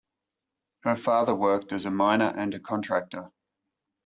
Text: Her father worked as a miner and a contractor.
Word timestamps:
Her 0.81 0.95
father 0.95 1.35
worked 1.35 1.71
as 1.71 1.85
a 1.85 1.91
miner 1.91 2.33
and 2.35 2.55
a 2.55 2.59
contractor. 2.59 3.31